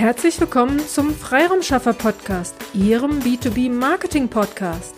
Herzlich 0.00 0.40
willkommen 0.40 0.78
zum 0.80 1.14
Freiraumschaffer 1.14 1.92
Podcast, 1.92 2.54
Ihrem 2.72 3.18
B2B 3.20 3.70
Marketing 3.70 4.28
Podcast. 4.28 4.94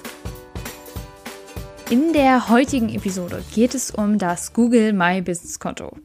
In 1.90 2.12
der 2.12 2.48
heutigen 2.48 2.88
Episode 2.88 3.42
geht 3.52 3.74
es 3.74 3.90
um 3.90 4.16
das 4.16 4.52
Google 4.52 4.92
My 4.92 5.20
Business 5.20 5.58
Konto. 5.58 5.98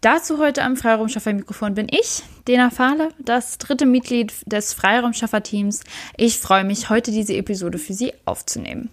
Dazu 0.00 0.38
heute 0.38 0.62
am 0.62 0.78
Freiraumschaffer 0.78 1.34
Mikrofon 1.34 1.74
bin 1.74 1.88
ich, 1.90 2.22
Dena 2.48 2.70
Fahle, 2.70 3.10
das 3.18 3.58
dritte 3.58 3.84
Mitglied 3.84 4.32
des 4.46 4.72
Freiraumschaffer 4.72 5.42
Teams. 5.42 5.84
Ich 6.16 6.38
freue 6.38 6.64
mich, 6.64 6.88
heute 6.88 7.10
diese 7.10 7.36
Episode 7.36 7.76
für 7.76 7.92
Sie 7.92 8.14
aufzunehmen. 8.24 8.88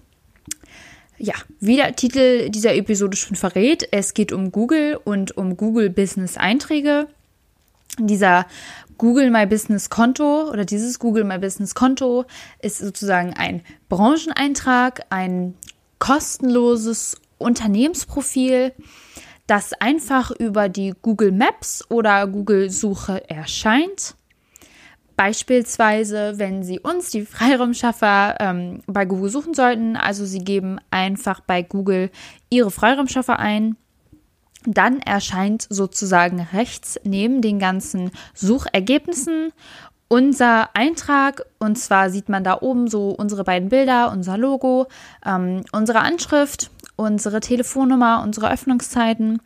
Ja, 1.17 1.35
wie 1.61 1.77
der 1.77 1.95
Titel 1.95 2.49
dieser 2.49 2.75
Episode 2.75 3.15
schon 3.15 3.37
verrät, 3.37 3.87
es 3.91 4.13
geht 4.13 4.33
um 4.33 4.51
Google 4.51 4.99
und 5.01 5.37
um 5.37 5.55
Google 5.55 5.89
Business 5.89 6.35
Einträge. 6.35 7.07
Dieser 8.07 8.45
Google 8.97 9.31
My 9.31 9.45
Business 9.45 9.89
Konto 9.89 10.49
oder 10.49 10.66
dieses 10.66 10.99
Google 10.99 11.23
My 11.23 11.39
Business 11.39 11.73
Konto 11.73 12.25
ist 12.62 12.80
sozusagen 12.80 13.34
ein 13.34 13.62
Brancheneintrag, 13.88 15.05
ein 15.09 15.55
kostenloses 15.99 17.17
Unternehmensprofil, 17.38 18.73
das 19.48 19.73
einfach 19.73 20.31
über 20.31 20.70
die 20.70 20.94
Google 21.02 21.31
Maps 21.31 21.84
oder 21.89 22.27
Google 22.27 22.70
Suche 22.70 23.30
erscheint. 23.30 24.16
Beispielsweise, 25.16 26.34
wenn 26.38 26.63
Sie 26.63 26.80
uns, 26.80 27.09
die 27.11 27.25
Freiraumschaffer, 27.25 28.38
ähm, 28.39 28.81
bei 28.88 29.05
Google 29.05 29.30
suchen 29.30 29.53
sollten, 29.53 29.97
also 29.97 30.25
Sie 30.25 30.39
geben 30.39 30.80
einfach 30.91 31.41
bei 31.41 31.61
Google 31.61 32.09
Ihre 32.50 32.72
Freiraumschaffer 32.72 33.39
ein 33.39 33.75
dann 34.66 34.99
erscheint 34.99 35.66
sozusagen 35.70 36.41
rechts 36.54 37.00
neben 37.04 37.41
den 37.41 37.59
ganzen 37.59 38.12
Suchergebnissen 38.34 39.52
unser 40.08 40.76
Eintrag. 40.76 41.45
Und 41.59 41.77
zwar 41.77 42.09
sieht 42.09 42.30
man 42.30 42.44
da 42.44 42.58
oben 42.61 42.88
so 42.88 43.09
unsere 43.09 43.44
beiden 43.44 43.70
Bilder, 43.70 44.11
unser 44.11 44.38
Logo, 44.38 44.88
ähm, 45.25 45.64
unsere 45.72 46.00
Anschrift, 46.00 46.72
unsere 46.95 47.39
Telefonnummer, 47.39 48.22
unsere 48.23 48.52
Öffnungszeiten. 48.52 49.42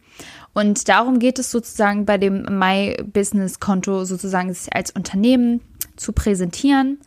Und 0.54 0.88
darum 0.88 1.20
geht 1.20 1.40
es 1.40 1.52
sozusagen 1.52 2.06
bei 2.06 2.18
dem 2.18 2.44
My 2.58 2.96
Business 3.04 3.60
Konto 3.60 4.06
sozusagen 4.06 4.54
sich 4.54 4.74
als 4.74 4.92
Unternehmen 4.92 5.62
zu 5.96 6.14
präsentieren 6.14 7.00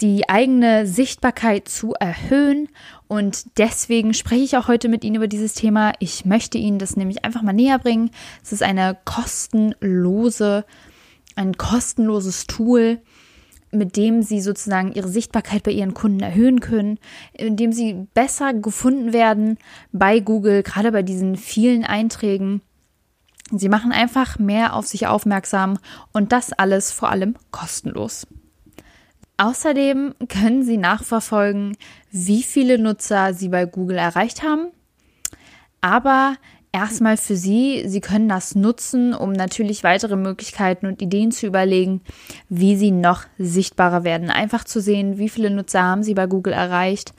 die 0.00 0.28
eigene 0.28 0.86
Sichtbarkeit 0.86 1.68
zu 1.68 1.94
erhöhen. 1.94 2.68
Und 3.08 3.58
deswegen 3.58 4.12
spreche 4.12 4.44
ich 4.44 4.56
auch 4.56 4.68
heute 4.68 4.88
mit 4.88 5.02
Ihnen 5.02 5.16
über 5.16 5.28
dieses 5.28 5.54
Thema. 5.54 5.92
Ich 5.98 6.26
möchte 6.26 6.58
Ihnen 6.58 6.78
das 6.78 6.94
nämlich 6.94 7.24
einfach 7.24 7.42
mal 7.42 7.54
näher 7.54 7.78
bringen. 7.78 8.10
Es 8.42 8.52
ist 8.52 8.62
eine 8.62 8.98
kostenlose, 9.06 10.66
ein 11.34 11.56
kostenloses 11.56 12.46
Tool, 12.46 13.00
mit 13.70 13.96
dem 13.96 14.22
Sie 14.22 14.42
sozusagen 14.42 14.92
Ihre 14.92 15.08
Sichtbarkeit 15.08 15.62
bei 15.62 15.70
Ihren 15.70 15.94
Kunden 15.94 16.20
erhöhen 16.20 16.60
können, 16.60 16.98
indem 17.32 17.72
Sie 17.72 18.06
besser 18.12 18.52
gefunden 18.52 19.14
werden 19.14 19.56
bei 19.90 20.20
Google, 20.20 20.62
gerade 20.62 20.92
bei 20.92 21.02
diesen 21.02 21.36
vielen 21.36 21.84
Einträgen. 21.84 22.60
Sie 23.50 23.70
machen 23.70 23.92
einfach 23.92 24.38
mehr 24.38 24.74
auf 24.74 24.86
sich 24.86 25.06
aufmerksam 25.06 25.78
und 26.12 26.32
das 26.32 26.52
alles 26.52 26.92
vor 26.92 27.08
allem 27.08 27.36
kostenlos. 27.50 28.26
Außerdem 29.40 30.14
können 30.28 30.64
Sie 30.64 30.76
nachverfolgen, 30.76 31.76
wie 32.10 32.42
viele 32.42 32.76
Nutzer 32.76 33.34
Sie 33.34 33.48
bei 33.48 33.66
Google 33.66 33.96
erreicht 33.96 34.42
haben. 34.42 34.66
Aber 35.80 36.34
erstmal 36.72 37.16
für 37.16 37.36
Sie, 37.36 37.84
Sie 37.86 38.00
können 38.00 38.28
das 38.28 38.56
nutzen, 38.56 39.14
um 39.14 39.32
natürlich 39.32 39.84
weitere 39.84 40.16
Möglichkeiten 40.16 40.86
und 40.86 41.00
Ideen 41.00 41.30
zu 41.30 41.46
überlegen, 41.46 42.00
wie 42.48 42.76
Sie 42.76 42.90
noch 42.90 43.22
sichtbarer 43.38 44.02
werden. 44.02 44.30
Einfach 44.30 44.64
zu 44.64 44.80
sehen, 44.80 45.18
wie 45.18 45.28
viele 45.28 45.50
Nutzer 45.50 45.84
haben 45.84 46.02
Sie 46.02 46.14
bei 46.14 46.26
Google 46.26 46.52
erreicht. 46.52 47.14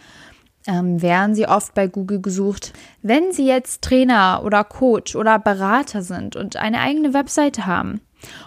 Ähm, 0.67 1.02
werden 1.02 1.36
Sie 1.36 1.48
oft 1.48 1.73
bei 1.73 1.88
Google 1.88 2.22
gesucht? 2.22 2.73
Wenn 3.02 3.32
Sie 3.32 3.48
jetzt 3.48 3.82
Trainer 3.82 4.42
oder 4.43 4.66
Coach 4.66 5.16
oder 5.16 5.39
Berater 5.39 6.04
sind 6.04 6.36
und 6.36 6.58
eine 6.58 6.82
eigene 6.82 7.14
Webseite 7.14 7.66
haben, 7.66 8.02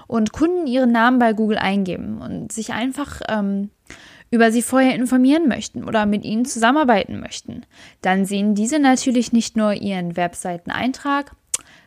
und 0.06 0.32
Kunden 0.32 0.66
ihren 0.66 0.92
Namen 0.92 1.18
bei 1.18 1.32
Google 1.32 1.58
eingeben 1.58 2.20
und 2.20 2.52
sich 2.52 2.72
einfach 2.72 3.20
ähm, 3.28 3.70
über 4.30 4.50
sie 4.50 4.62
vorher 4.62 4.94
informieren 4.94 5.48
möchten 5.48 5.84
oder 5.84 6.06
mit 6.06 6.24
ihnen 6.24 6.44
zusammenarbeiten 6.44 7.20
möchten, 7.20 7.66
dann 8.00 8.24
sehen 8.24 8.54
diese 8.54 8.78
natürlich 8.78 9.32
nicht 9.32 9.56
nur 9.56 9.74
ihren 9.74 10.16
Webseiteneintrag, 10.16 11.32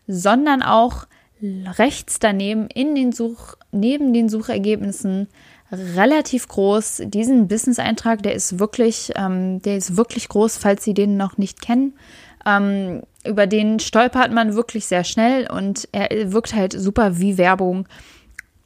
sondern 0.08 0.62
auch 0.62 1.08
rechts 1.42 2.20
daneben 2.20 2.68
in 2.68 2.96
den 2.96 3.12
Such 3.12 3.56
neben 3.72 4.14
den 4.14 4.30
Suchergebnissen 4.30 5.28
relativ 5.72 6.48
groß 6.48 7.04
diesen 7.06 7.48
Business-Eintrag, 7.48 8.24
der 8.24 8.34
ist 8.34 8.60
wirklich, 8.60 9.12
ähm, 9.16 9.62
der 9.62 9.78
ist 9.78 9.98
wirklich 9.98 10.30
groß, 10.30 10.58
falls 10.58 10.84
Sie 10.84 10.94
den 10.94 11.18
noch 11.18 11.38
nicht 11.38 11.62
kennen. 11.62 11.98
Ähm, 12.46 13.02
über 13.28 13.48
den 13.48 13.80
stolpert 13.80 14.32
man 14.32 14.56
wirklich 14.56 14.86
sehr 14.86 15.04
schnell 15.04 15.50
und 15.50 15.88
er 15.92 16.32
wirkt 16.32 16.54
halt 16.54 16.74
super 16.74 17.20
wie 17.20 17.38
Werbung, 17.38 17.88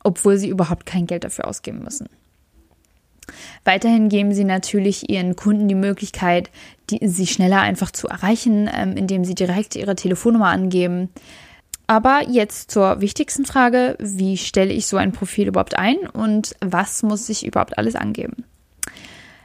obwohl 0.03 0.37
sie 0.37 0.49
überhaupt 0.49 0.85
kein 0.85 1.07
Geld 1.07 1.23
dafür 1.23 1.47
ausgeben 1.47 1.83
müssen. 1.83 2.07
Weiterhin 3.63 4.09
geben 4.09 4.33
sie 4.33 4.43
natürlich 4.43 5.09
ihren 5.09 5.35
Kunden 5.35 5.67
die 5.67 5.75
Möglichkeit, 5.75 6.49
die, 6.89 6.99
sie 7.07 7.27
schneller 7.27 7.61
einfach 7.61 7.91
zu 7.91 8.07
erreichen, 8.07 8.69
ähm, 8.73 8.97
indem 8.97 9.23
sie 9.23 9.35
direkt 9.35 9.75
ihre 9.75 9.95
Telefonnummer 9.95 10.47
angeben. 10.47 11.09
Aber 11.87 12.21
jetzt 12.27 12.71
zur 12.71 13.01
wichtigsten 13.01 13.45
Frage, 13.45 13.95
wie 13.99 14.37
stelle 14.37 14.73
ich 14.73 14.87
so 14.87 14.97
ein 14.97 15.11
Profil 15.11 15.47
überhaupt 15.47 15.77
ein 15.77 15.97
und 15.97 16.55
was 16.61 17.03
muss 17.03 17.29
ich 17.29 17.45
überhaupt 17.45 17.77
alles 17.77 17.95
angeben? 17.95 18.45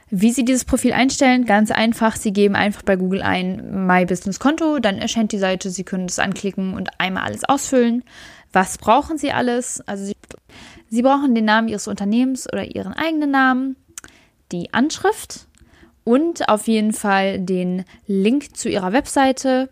Wie 0.09 0.31
Sie 0.31 0.45
dieses 0.45 0.65
Profil 0.65 0.93
einstellen? 0.93 1.45
Ganz 1.45 1.71
einfach. 1.71 2.15
Sie 2.15 2.31
geben 2.31 2.55
einfach 2.55 2.83
bei 2.83 2.95
Google 2.95 3.23
ein 3.23 3.87
My 3.87 4.05
Business 4.05 4.39
Konto, 4.39 4.79
dann 4.79 4.99
erscheint 4.99 5.31
die 5.31 5.39
Seite. 5.39 5.69
Sie 5.71 5.83
können 5.83 6.05
es 6.05 6.19
anklicken 6.19 6.75
und 6.75 6.89
einmal 6.99 7.23
alles 7.23 7.43
ausfüllen. 7.43 8.03
Was 8.53 8.77
brauchen 8.77 9.17
Sie 9.17 9.31
alles? 9.31 9.81
Also 9.87 10.05
Sie, 10.05 10.15
Sie 10.89 11.01
brauchen 11.01 11.33
den 11.33 11.45
Namen 11.45 11.67
Ihres 11.67 11.87
Unternehmens 11.87 12.47
oder 12.51 12.63
Ihren 12.63 12.93
eigenen 12.93 13.31
Namen, 13.31 13.75
die 14.51 14.73
Anschrift 14.73 15.47
und 16.03 16.49
auf 16.49 16.67
jeden 16.67 16.93
Fall 16.93 17.39
den 17.39 17.83
Link 18.05 18.55
zu 18.55 18.69
Ihrer 18.69 18.93
Webseite. 18.93 19.69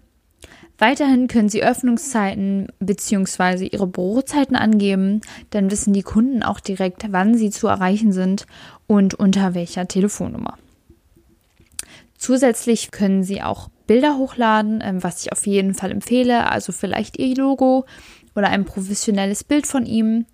Weiterhin 0.83 1.29
können 1.29 1.47
Sie 1.47 1.63
Öffnungszeiten 1.63 2.67
bzw. 2.81 3.67
Ihre 3.67 3.87
Bürozeiten 3.87 4.57
angeben, 4.57 5.21
dann 5.51 5.71
wissen 5.71 5.93
die 5.93 6.01
Kunden 6.01 6.43
auch 6.43 6.59
direkt, 6.59 7.05
wann 7.13 7.37
sie 7.37 7.51
zu 7.51 7.67
erreichen 7.67 8.11
sind 8.11 8.45
und 8.85 9.13
unter 9.13 9.53
welcher 9.53 9.87
Telefonnummer. 9.87 10.57
Zusätzlich 12.17 12.91
können 12.91 13.23
Sie 13.23 13.41
auch 13.41 13.69
Bilder 13.87 14.17
hochladen, 14.17 14.81
ähm, 14.83 15.01
was 15.01 15.23
ich 15.23 15.31
auf 15.31 15.47
jeden 15.47 15.73
Fall 15.73 15.89
empfehle, 15.89 16.51
also 16.51 16.73
vielleicht 16.73 17.17
Ihr 17.17 17.33
Logo 17.37 17.85
oder 18.35 18.49
ein 18.49 18.65
professionelles 18.65 19.45
Bild 19.45 19.65
von 19.65 19.85
ihm. 19.85 20.25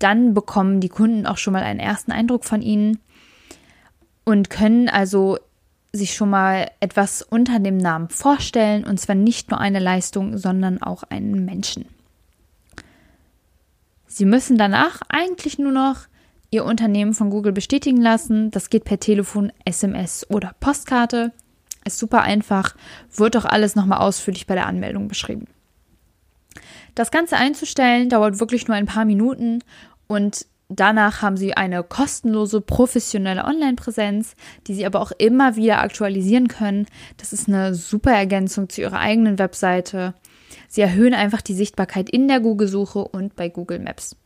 Dann 0.00 0.34
bekommen 0.34 0.80
die 0.80 0.88
Kunden 0.88 1.28
auch 1.28 1.38
schon 1.38 1.52
mal 1.52 1.62
einen 1.62 1.78
ersten 1.78 2.10
Eindruck 2.10 2.44
von 2.44 2.60
Ihnen 2.60 2.98
und 4.24 4.50
können 4.50 4.88
also 4.88 5.38
sich 5.92 6.14
schon 6.14 6.30
mal 6.30 6.70
etwas 6.80 7.22
unter 7.22 7.58
dem 7.58 7.76
Namen 7.76 8.08
vorstellen 8.08 8.84
und 8.84 8.98
zwar 8.98 9.14
nicht 9.14 9.50
nur 9.50 9.60
eine 9.60 9.78
Leistung, 9.78 10.38
sondern 10.38 10.82
auch 10.82 11.02
einen 11.02 11.44
Menschen. 11.44 11.86
Sie 14.06 14.24
müssen 14.24 14.58
danach 14.58 15.00
eigentlich 15.08 15.58
nur 15.58 15.72
noch 15.72 16.06
Ihr 16.50 16.66
Unternehmen 16.66 17.14
von 17.14 17.30
Google 17.30 17.52
bestätigen 17.52 18.00
lassen. 18.02 18.50
Das 18.50 18.68
geht 18.68 18.84
per 18.84 19.00
Telefon, 19.00 19.52
SMS 19.64 20.26
oder 20.28 20.54
Postkarte. 20.60 21.32
Ist 21.86 21.98
super 21.98 22.20
einfach, 22.20 22.76
wird 23.14 23.36
auch 23.38 23.46
alles 23.46 23.74
nochmal 23.74 24.00
ausführlich 24.00 24.46
bei 24.46 24.54
der 24.54 24.66
Anmeldung 24.66 25.08
beschrieben. 25.08 25.46
Das 26.94 27.10
Ganze 27.10 27.36
einzustellen 27.36 28.10
dauert 28.10 28.38
wirklich 28.38 28.68
nur 28.68 28.76
ein 28.76 28.84
paar 28.86 29.06
Minuten 29.06 29.64
und 30.08 30.46
danach 30.80 31.22
haben 31.22 31.36
Sie 31.36 31.54
eine 31.54 31.82
kostenlose 31.82 32.60
professionelle 32.60 33.44
Online-Präsenz, 33.44 34.34
die 34.66 34.74
Sie 34.74 34.86
aber 34.86 35.00
auch 35.00 35.12
immer 35.18 35.56
wieder 35.56 35.80
aktualisieren 35.80 36.48
können. 36.48 36.86
Das 37.16 37.32
ist 37.32 37.48
eine 37.48 37.74
super 37.74 38.12
Ergänzung 38.12 38.68
zu 38.68 38.80
Ihrer 38.80 38.98
eigenen 38.98 39.38
Webseite. 39.38 40.14
Sie 40.68 40.80
erhöhen 40.80 41.14
einfach 41.14 41.42
die 41.42 41.54
Sichtbarkeit 41.54 42.10
in 42.10 42.28
der 42.28 42.40
Google-Suche 42.40 43.00
und 43.00 43.36
bei 43.36 43.48
Google 43.48 43.78
Maps. 43.78 44.16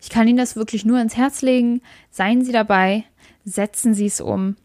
Ich 0.00 0.10
kann 0.10 0.28
Ihnen 0.28 0.38
das 0.38 0.56
wirklich 0.56 0.84
nur 0.84 1.00
ins 1.00 1.16
Herz 1.16 1.42
legen. 1.42 1.80
Seien 2.10 2.44
Sie 2.44 2.52
dabei, 2.52 3.04
setzen 3.44 3.94
Sie 3.94 4.06
es 4.06 4.20
um, 4.20 4.56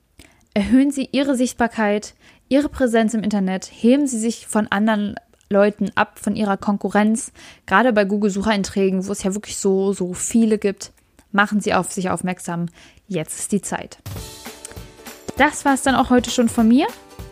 erhöhen 0.53 0.91
Sie 0.91 1.09
Ihre 1.11 1.35
Sichtbarkeit, 1.35 2.15
Ihre 2.49 2.69
Präsenz 2.69 3.13
im 3.13 3.23
Internet, 3.23 3.69
heben 3.71 4.07
Sie 4.07 4.19
sich 4.19 4.47
von 4.47 4.67
anderen 4.67 5.15
Leuten 5.49 5.91
ab, 5.95 6.19
von 6.19 6.35
Ihrer 6.35 6.57
Konkurrenz. 6.57 7.31
Gerade 7.65 7.91
bei 7.91 8.05
Google-Sucheinträgen, 8.05 9.07
wo 9.07 9.11
es 9.11 9.23
ja 9.23 9.33
wirklich 9.33 9.57
so, 9.57 9.93
so 9.93 10.13
viele 10.13 10.59
gibt, 10.59 10.91
machen 11.31 11.59
Sie 11.59 11.73
auf 11.73 11.91
sich 11.91 12.09
aufmerksam. 12.09 12.67
Jetzt 13.07 13.39
ist 13.39 13.51
die 13.51 13.61
Zeit. 13.61 13.97
Das 15.37 15.65
war 15.65 15.73
es 15.73 15.81
dann 15.81 15.95
auch 15.95 16.09
heute 16.09 16.29
schon 16.29 16.49
von 16.49 16.67
mir. 16.67 16.85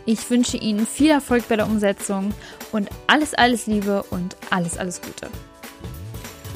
Ich 0.04 0.30
wünsche 0.30 0.56
Ihnen 0.56 0.86
viel 0.86 1.10
Erfolg 1.10 1.46
bei 1.48 1.56
der 1.56 1.66
Umsetzung 1.66 2.32
und 2.72 2.88
alles, 3.06 3.34
alles 3.34 3.66
Liebe 3.66 4.02
und 4.10 4.36
alles, 4.50 4.78
alles 4.78 5.00
Gute. 5.00 5.28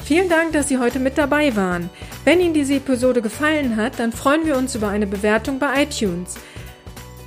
Vielen 0.03 0.27
Dank, 0.27 0.51
dass 0.51 0.67
Sie 0.67 0.79
heute 0.79 0.99
mit 0.99 1.17
dabei 1.17 1.55
waren. 1.55 1.89
Wenn 2.25 2.41
Ihnen 2.41 2.53
diese 2.53 2.75
Episode 2.75 3.21
gefallen 3.21 3.77
hat, 3.77 3.99
dann 3.99 4.11
freuen 4.11 4.45
wir 4.45 4.57
uns 4.57 4.75
über 4.75 4.89
eine 4.89 5.07
Bewertung 5.07 5.59
bei 5.59 5.83
iTunes. 5.83 6.35